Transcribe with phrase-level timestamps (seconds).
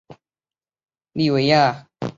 [0.07, 0.19] 县治玻
[1.13, 1.87] 利维亚。